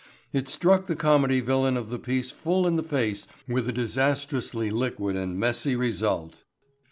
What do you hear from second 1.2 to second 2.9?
villain of the piece full in the